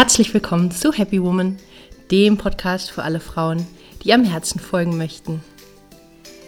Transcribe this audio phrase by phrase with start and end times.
[0.00, 1.56] Herzlich willkommen zu Happy Woman,
[2.12, 3.66] dem Podcast für alle Frauen,
[4.04, 5.42] die am Herzen folgen möchten.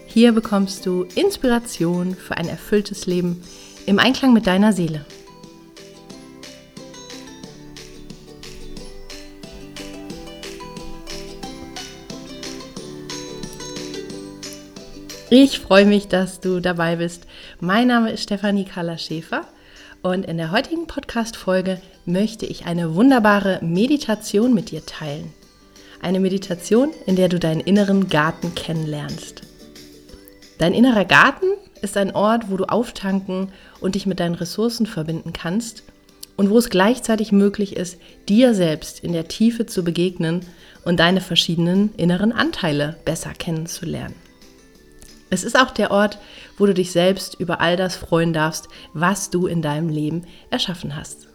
[0.07, 3.43] Hier bekommst du Inspiration für ein erfülltes Leben
[3.87, 5.05] im Einklang mit deiner Seele.
[15.29, 17.27] Ich freue mich, dass du dabei bist.
[17.59, 19.45] Mein Name ist Stefanie Carla Schäfer
[20.03, 25.33] und in der heutigen Podcast-Folge möchte ich eine wunderbare Meditation mit dir teilen.
[26.01, 29.43] Eine Meditation, in der du deinen inneren Garten kennenlernst.
[30.59, 31.47] Dein innerer Garten
[31.83, 33.49] ist ein Ort, wo du auftanken
[33.81, 35.83] und dich mit deinen Ressourcen verbinden kannst
[36.37, 40.41] und wo es gleichzeitig möglich ist, dir selbst in der Tiefe zu begegnen
[40.85, 44.15] und deine verschiedenen inneren Anteile besser kennenzulernen.
[45.31, 46.19] Es ist auch der Ort,
[46.59, 50.97] wo du dich selbst über all das freuen darfst, was du in deinem Leben erschaffen
[50.97, 51.29] hast.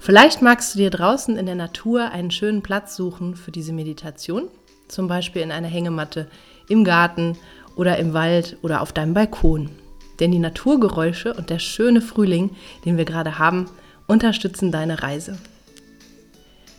[0.00, 4.48] Vielleicht magst du dir draußen in der Natur einen schönen Platz suchen für diese Meditation,
[4.88, 6.28] zum Beispiel in einer Hängematte,
[6.68, 7.36] im Garten
[7.76, 9.70] oder im Wald oder auf deinem Balkon.
[10.18, 13.66] Denn die Naturgeräusche und der schöne Frühling, den wir gerade haben,
[14.06, 15.38] unterstützen deine Reise.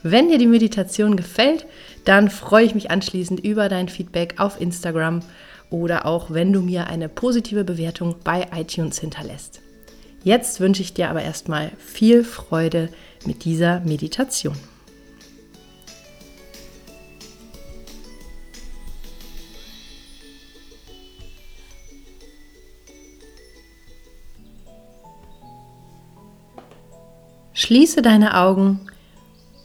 [0.03, 1.65] Wenn dir die Meditation gefällt,
[2.05, 5.21] dann freue ich mich anschließend über dein Feedback auf Instagram
[5.71, 9.61] oder auch wenn du mir eine positive Bewertung bei iTunes hinterlässt.
[10.23, 12.89] Jetzt wünsche ich dir aber erstmal viel Freude
[13.25, 14.55] mit dieser Meditation.
[27.53, 28.81] Schließe deine Augen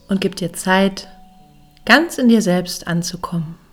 [0.09, 1.09] und gib dir Zeit,
[1.85, 3.66] ganz in dir selbst anzukommen.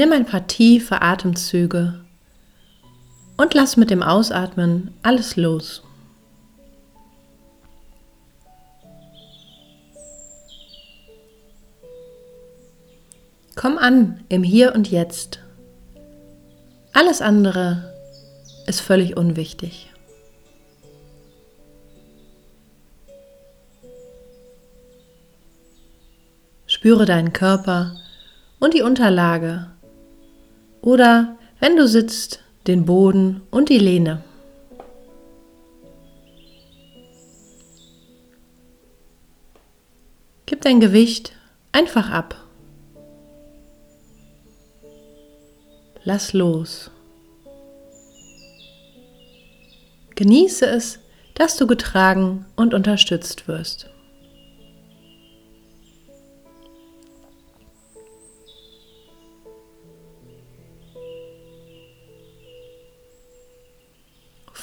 [0.00, 2.02] Nimm ein paar tiefe Atemzüge
[3.36, 5.82] und lass mit dem Ausatmen alles los.
[13.54, 15.40] Komm an im Hier und Jetzt.
[16.94, 17.92] Alles andere
[18.66, 19.92] ist völlig unwichtig.
[26.64, 27.98] Spüre deinen Körper
[28.60, 29.69] und die Unterlage
[30.82, 34.22] oder wenn du sitzt, den Boden und die Lehne.
[40.46, 41.32] Gib dein Gewicht
[41.72, 42.36] einfach ab.
[46.04, 46.90] Lass los.
[50.14, 50.98] Genieße es,
[51.34, 53.88] dass du getragen und unterstützt wirst.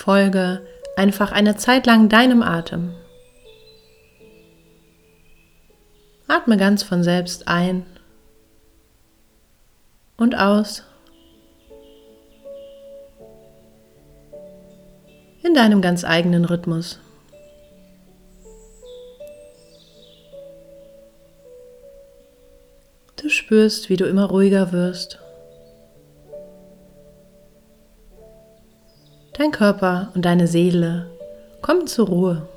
[0.07, 2.93] Folge einfach eine Zeit lang deinem Atem.
[6.29, 7.85] Atme ganz von selbst ein
[10.15, 10.83] und aus.
[15.43, 17.01] In deinem ganz eigenen Rhythmus.
[23.17, 25.19] Du spürst, wie du immer ruhiger wirst.
[29.37, 31.11] Dein Körper und deine Seele
[31.61, 32.47] kommen zur Ruhe.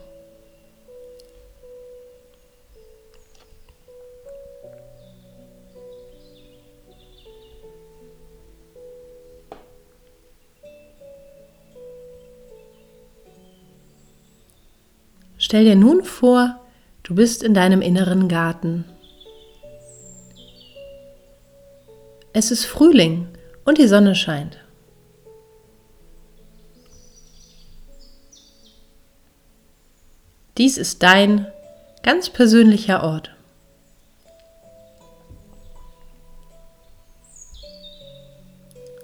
[15.37, 16.61] Stell dir nun vor,
[17.03, 18.87] du bist in deinem inneren Garten.
[22.33, 23.29] Es ist Frühling
[23.67, 24.70] und die Sonne scheint.
[30.61, 31.47] Dies ist dein
[32.03, 33.35] ganz persönlicher Ort.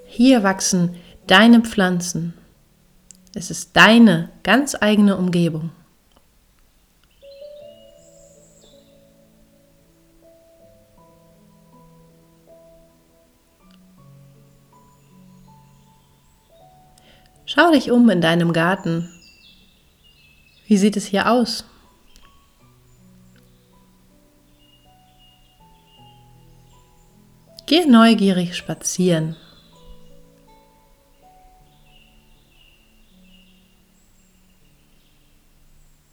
[0.05, 2.35] Hier wachsen deine Pflanzen.
[3.33, 5.71] Es ist deine ganz eigene Umgebung.
[17.47, 19.09] Schau dich um in deinem Garten
[20.67, 21.63] wie sieht es hier aus?
[27.65, 29.35] Geh neugierig spazieren.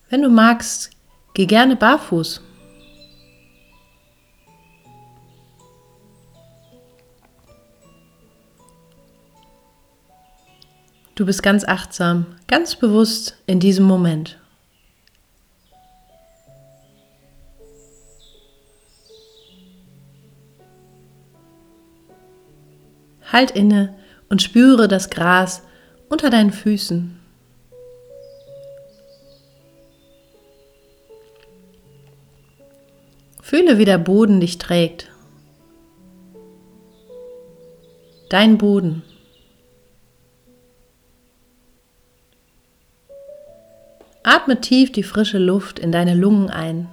[0.09, 0.91] Wenn du magst,
[1.35, 2.41] geh gerne barfuß.
[11.17, 14.41] Du bist ganz achtsam, ganz bewusst in diesem Moment.
[23.35, 23.93] Halt inne
[24.29, 25.65] und spüre das Gras
[26.09, 27.19] unter deinen Füßen.
[33.43, 35.11] Fühle, wie der Boden dich trägt.
[38.31, 39.03] Dein Boden.
[44.23, 46.89] Atme tief die frische Luft in deine Lungen ein.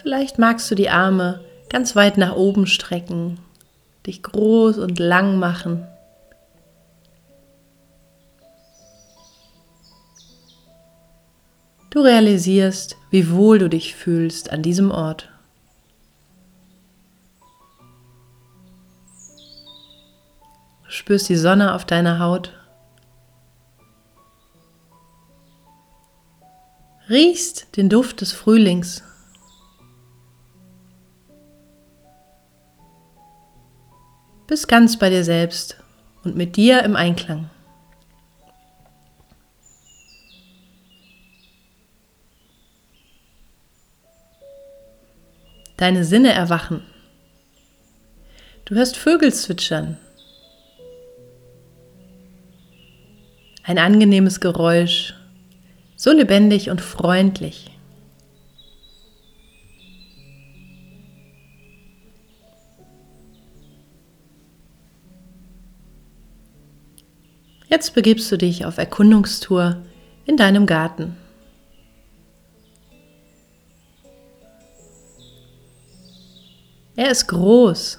[0.00, 3.40] Vielleicht magst du die Arme ganz weit nach oben strecken,
[4.06, 5.86] dich groß und lang machen.
[11.90, 15.30] Du realisierst, wie wohl du dich fühlst an diesem Ort.
[20.84, 22.52] Du spürst die Sonne auf deiner Haut.
[27.08, 29.02] Riechst den Duft des Frühlings.
[34.46, 35.76] Bist ganz bei dir selbst
[36.24, 37.50] und mit dir im Einklang.
[45.76, 46.82] deine Sinne erwachen.
[48.64, 49.98] Du hörst Vögel zwitschern.
[53.62, 55.14] Ein angenehmes Geräusch,
[55.96, 57.70] so lebendig und freundlich.
[67.76, 69.76] Jetzt begibst du dich auf Erkundungstour
[70.24, 71.14] in deinem Garten.
[76.96, 77.98] Er ist groß.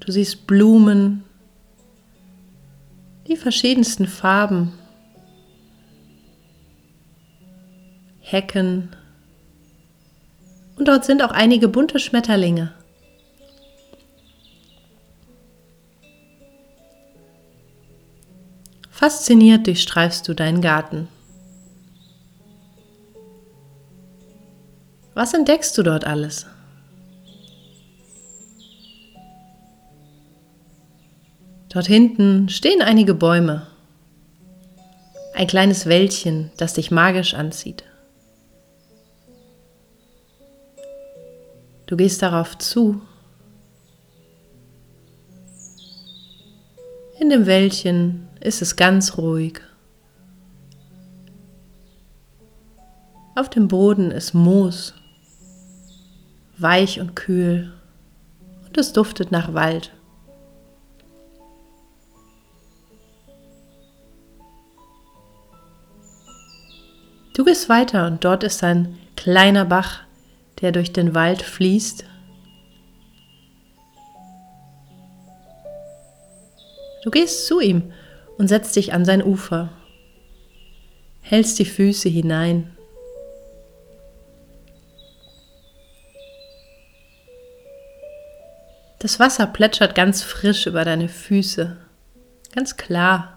[0.00, 1.24] Du siehst Blumen,
[3.26, 4.74] die verschiedensten Farben,
[8.20, 8.94] Hecken
[10.76, 12.74] und dort sind auch einige bunte Schmetterlinge.
[19.02, 21.08] Fasziniert durchstreifst du deinen Garten.
[25.14, 26.46] Was entdeckst du dort alles?
[31.68, 33.66] Dort hinten stehen einige Bäume.
[35.34, 37.82] Ein kleines Wäldchen, das dich magisch anzieht.
[41.86, 43.02] Du gehst darauf zu.
[47.18, 49.60] In dem Wäldchen ist es ganz ruhig.
[53.34, 54.94] Auf dem Boden ist Moos
[56.58, 57.72] weich und kühl
[58.66, 59.92] und es duftet nach Wald.
[67.34, 70.00] Du gehst weiter und dort ist ein kleiner Bach,
[70.60, 72.04] der durch den Wald fließt.
[77.02, 77.92] Du gehst zu ihm
[78.38, 79.70] und setzt dich an sein Ufer,
[81.20, 82.76] hältst die Füße hinein
[89.02, 91.76] Das Wasser plätschert ganz frisch über deine Füße,
[92.54, 93.36] ganz klar.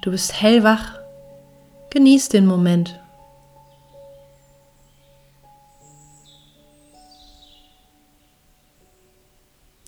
[0.00, 0.98] Du bist hellwach,
[1.90, 2.98] genieß den Moment.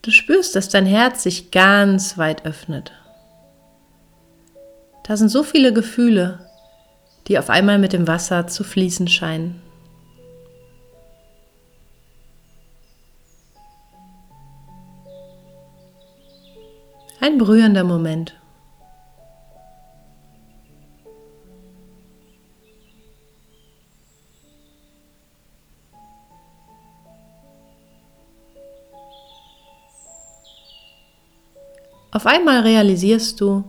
[0.02, 2.92] Du spürst, dass dein Herz sich ganz weit öffnet.
[5.02, 6.46] Da sind so viele Gefühle,
[7.26, 9.60] die auf einmal mit dem Wasser zu fließen scheinen.
[17.20, 18.36] Ein berührender Moment.
[32.12, 33.64] Auf einmal realisierst du,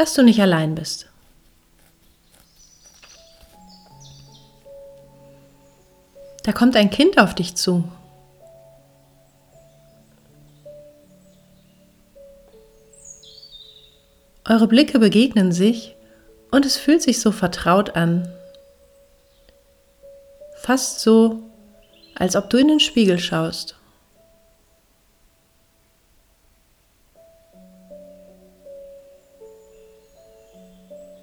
[0.00, 1.10] dass du nicht allein bist.
[6.42, 7.84] Da kommt ein Kind auf dich zu
[14.48, 15.96] Eure Blicke begegnen sich
[16.50, 18.26] und es fühlt sich so vertraut an.
[20.62, 21.42] Fast so,
[22.14, 23.76] als ob du in den Spiegel schaust.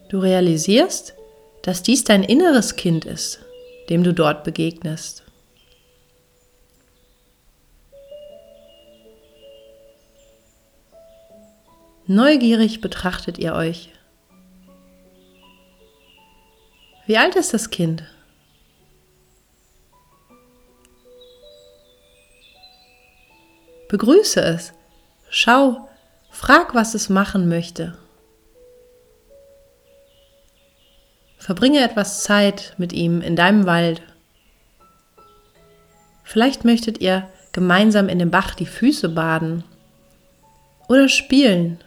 [0.09, 1.13] du realisierst,
[1.63, 3.39] dass dies dein inneres Kind ist,
[3.89, 5.23] dem du dort begegnest.
[12.05, 13.89] Neugierig betrachtet ihr euch.
[17.05, 18.03] Wie alt ist das Kind?
[23.89, 24.73] Begrüße es.
[25.29, 25.89] Schau,
[26.29, 27.97] frag, was es machen möchte.
[31.37, 34.01] Verbringe etwas Zeit mit ihm in deinem Wald.
[36.23, 39.63] Vielleicht möchtet ihr gemeinsam in dem Bach die Füße baden
[40.87, 41.79] oder spielen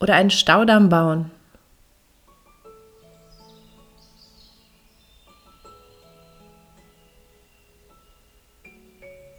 [0.00, 1.30] oder einen Staudamm bauen.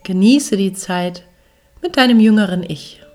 [0.04, 1.24] Genieße die Zeit
[1.82, 3.05] mit deinem jüngeren Ich.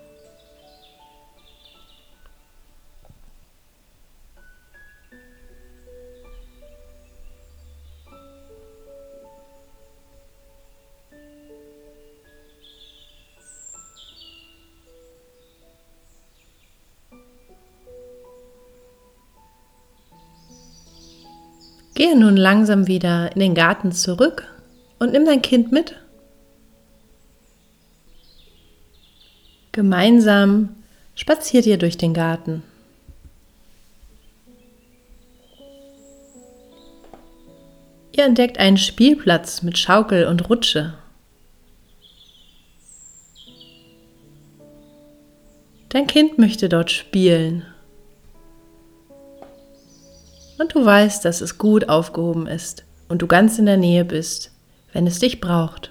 [21.93, 24.47] Gehe nun langsam wieder in den Garten zurück
[24.99, 25.95] und nimm dein Kind mit.
[29.71, 30.75] Gemeinsam
[31.15, 32.63] spaziert ihr durch den Garten.
[38.13, 40.93] Ihr entdeckt einen Spielplatz mit Schaukel und Rutsche.
[45.89, 47.65] Dein Kind möchte dort spielen
[50.61, 54.51] und du weißt, dass es gut aufgehoben ist und du ganz in der Nähe bist,
[54.93, 55.89] wenn es dich braucht.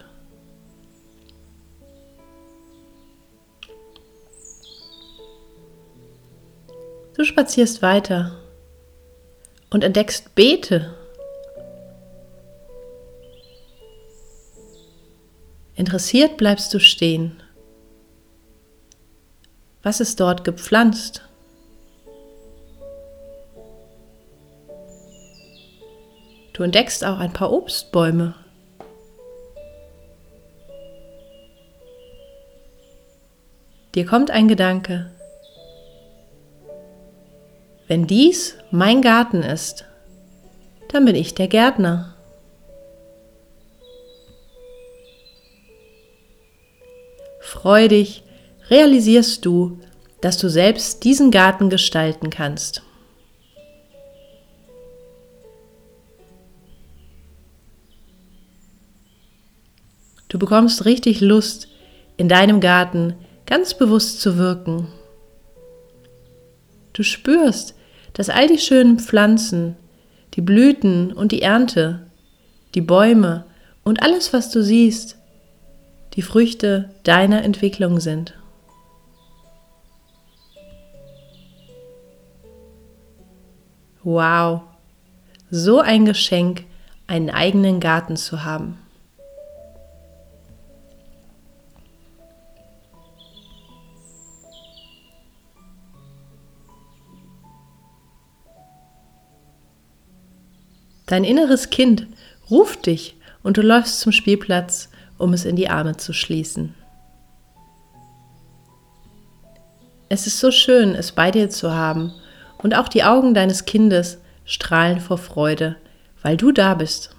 [7.16, 8.38] Du spazierst weiter
[9.70, 10.94] und entdeckst Beete.
[15.74, 17.42] Interessiert bleibst du stehen.
[19.82, 21.22] Was ist dort gepflanzt?
[26.60, 28.34] Du entdeckst auch ein paar Obstbäume.
[33.94, 35.10] Dir kommt ein Gedanke.
[37.88, 39.86] Wenn dies mein Garten ist,
[40.88, 42.14] dann bin ich der Gärtner.
[47.40, 48.22] Freudig
[48.68, 49.78] realisierst du,
[50.20, 52.82] dass du selbst diesen Garten gestalten kannst.
[60.30, 61.68] Du bekommst richtig Lust,
[62.16, 63.14] in deinem Garten
[63.46, 64.86] ganz bewusst zu wirken.
[66.92, 67.74] Du spürst,
[68.12, 69.76] dass all die schönen Pflanzen,
[70.34, 72.06] die Blüten und die Ernte,
[72.76, 73.44] die Bäume
[73.82, 75.16] und alles, was du siehst,
[76.14, 78.34] die Früchte deiner Entwicklung sind.
[84.04, 84.62] Wow,
[85.50, 86.64] so ein Geschenk,
[87.08, 88.79] einen eigenen Garten zu haben.
[101.10, 102.06] Dein inneres Kind
[102.52, 106.72] ruft dich und du läufst zum Spielplatz, um es in die Arme zu schließen.
[110.08, 112.12] Es ist so schön, es bei dir zu haben
[112.58, 115.74] und auch die Augen deines Kindes strahlen vor Freude,
[116.22, 117.10] weil du da bist.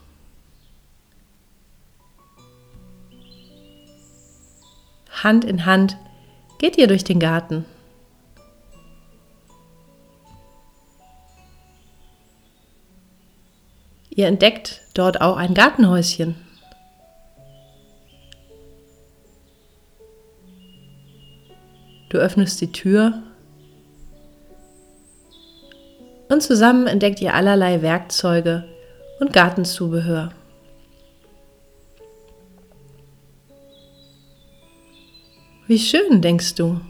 [5.22, 5.98] Hand in Hand
[6.60, 7.66] geht ihr durch den Garten.
[14.14, 16.36] Ihr entdeckt dort auch ein Gartenhäuschen.
[22.10, 23.24] Du öffnest die Tür
[26.28, 28.66] und zusammen entdeckt ihr allerlei Werkzeuge
[29.22, 30.34] und Gartenzubehör.
[35.68, 36.82] Wie schön, denkst du.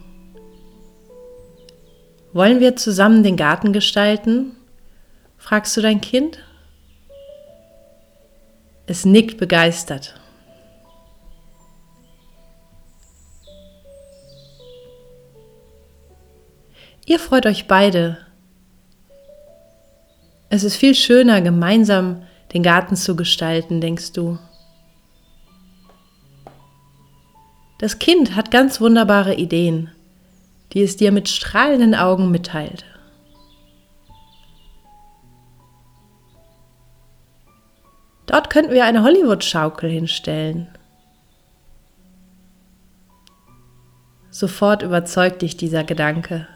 [2.34, 4.56] Wollen wir zusammen den Garten gestalten?
[5.38, 6.40] fragst du dein Kind.
[8.92, 10.20] Es nickt begeistert.
[17.06, 18.18] Ihr freut euch beide.
[20.50, 24.38] Es ist viel schöner, gemeinsam den Garten zu gestalten, denkst du.
[27.80, 29.90] Das Kind hat ganz wunderbare Ideen,
[30.74, 32.84] die es dir mit strahlenden Augen mitteilt.
[38.32, 40.70] Dort könnten wir eine Hollywood-Schaukel hinstellen.
[44.30, 46.48] Sofort überzeugt dich dieser Gedanke.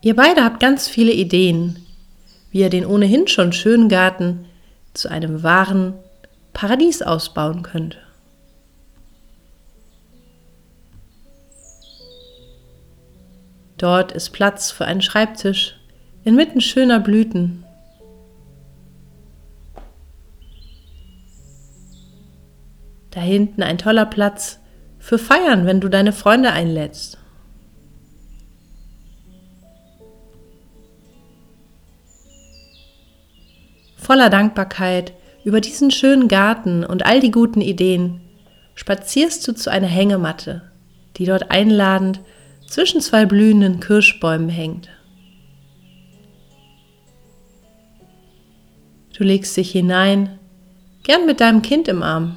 [0.00, 1.84] Ihr beide habt ganz viele Ideen,
[2.50, 4.46] wie ihr den ohnehin schon schönen Garten
[4.94, 5.92] zu einem wahren
[6.54, 7.98] Paradies ausbauen könnt.
[13.78, 15.76] Dort ist Platz für einen Schreibtisch
[16.24, 17.64] inmitten schöner Blüten.
[23.10, 24.60] Da hinten ein toller Platz
[24.98, 27.18] für Feiern, wenn du deine Freunde einlädst.
[33.96, 35.12] Voller Dankbarkeit
[35.44, 38.20] über diesen schönen Garten und all die guten Ideen
[38.74, 40.62] spazierst du zu einer Hängematte,
[41.16, 42.20] die dort einladend
[42.74, 44.88] zwischen zwei blühenden Kirschbäumen hängt.
[49.16, 50.40] Du legst dich hinein,
[51.04, 52.36] gern mit deinem Kind im Arm.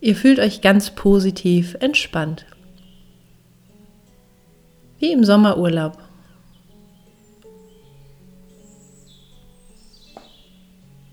[0.00, 2.44] Ihr fühlt euch ganz positiv entspannt.
[4.98, 5.96] Wie im Sommerurlaub.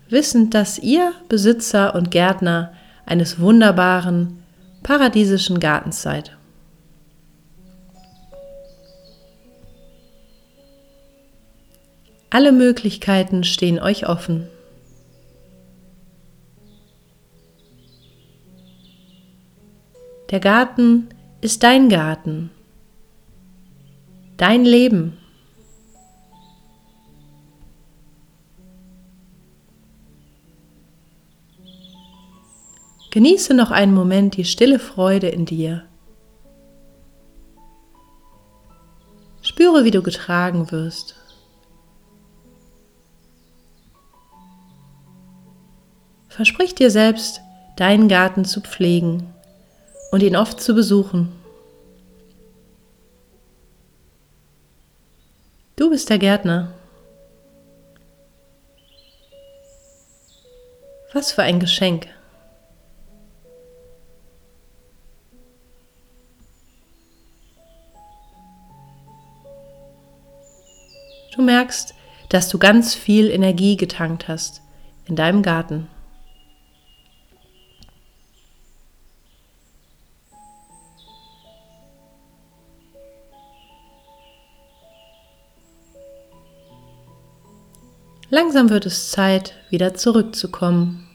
[0.08, 2.75] Wissend, dass ihr Besitzer und Gärtner
[3.06, 4.42] eines wunderbaren,
[4.82, 6.36] paradiesischen Gartens seid.
[12.28, 14.48] Alle Möglichkeiten stehen euch offen.
[20.30, 21.08] Der Garten
[21.40, 22.50] ist dein Garten,
[24.36, 25.16] dein Leben.
[33.16, 35.86] Genieße noch einen Moment die stille Freude in dir.
[39.40, 41.16] Spüre, wie du getragen wirst.
[46.28, 47.40] Versprich dir selbst,
[47.76, 49.32] deinen Garten zu pflegen
[50.12, 51.32] und ihn oft zu besuchen.
[55.76, 56.74] Du bist der Gärtner.
[61.14, 62.08] Was für ein Geschenk.
[71.36, 71.94] Du merkst,
[72.30, 74.62] dass du ganz viel Energie getankt hast
[75.04, 75.86] in deinem Garten.
[88.30, 91.05] Langsam wird es Zeit, wieder zurückzukommen.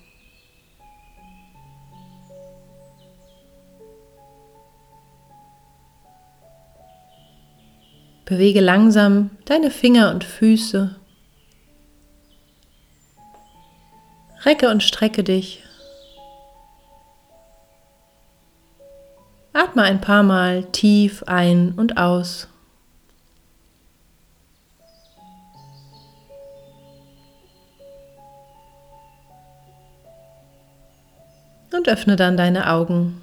[8.32, 10.96] Bewege langsam deine Finger und Füße.
[14.46, 15.65] Recke und strecke dich.
[19.52, 22.48] Atme ein paar Mal tief ein und aus.
[31.74, 33.22] Und öffne dann deine Augen.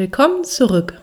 [0.00, 0.94] Willkommen zurück.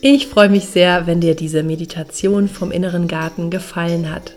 [0.00, 4.32] Ich freue mich sehr, wenn dir diese Meditation vom inneren Garten gefallen hat.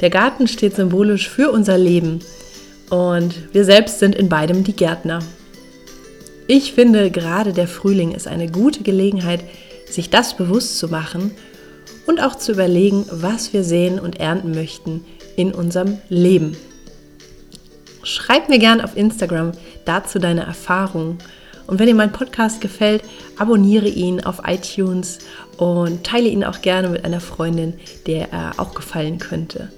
[0.00, 2.18] Der Garten steht symbolisch für unser Leben
[2.90, 5.20] und wir selbst sind in beidem die Gärtner.
[6.52, 9.38] Ich finde, gerade der Frühling ist eine gute Gelegenheit,
[9.88, 11.30] sich das bewusst zu machen
[12.08, 15.04] und auch zu überlegen, was wir sehen und ernten möchten
[15.36, 16.56] in unserem Leben.
[18.02, 19.52] Schreib mir gern auf Instagram
[19.84, 21.18] dazu deine Erfahrungen.
[21.68, 23.04] Und wenn dir mein Podcast gefällt,
[23.38, 25.20] abonniere ihn auf iTunes
[25.56, 27.74] und teile ihn auch gerne mit einer Freundin,
[28.08, 29.70] der er auch gefallen könnte.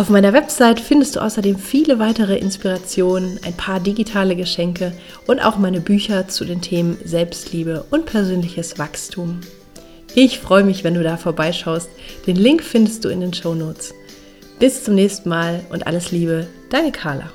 [0.00, 4.94] Auf meiner Website findest du außerdem viele weitere Inspirationen, ein paar digitale Geschenke
[5.26, 9.40] und auch meine Bücher zu den Themen Selbstliebe und persönliches Wachstum.
[10.14, 11.90] Ich freue mich, wenn du da vorbeischaust.
[12.26, 13.92] Den Link findest du in den Show Notes.
[14.58, 17.30] Bis zum nächsten Mal und alles Liebe, deine Carla.